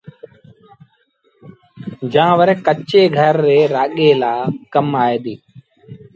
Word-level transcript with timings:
جآݩ 2.13 2.35
وري 2.37 2.55
ڪچي 2.65 3.01
گھر 3.17 3.33
ري 3.47 3.59
رآڳي 3.73 4.09
لآ 4.21 4.33
ڪم 4.73 4.87
آئي 5.03 5.17
ديٚ 5.23 5.41